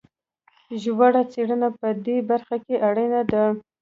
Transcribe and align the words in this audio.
ژوره 0.81 1.23
څېړنه 1.31 1.69
په 1.79 1.87
دې 2.05 2.17
برخه 2.29 2.55
کې 2.65 2.75
اړینه 2.87 3.21
ده. 3.31 3.43